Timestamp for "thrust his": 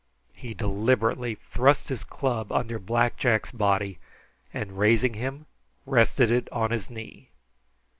1.35-2.03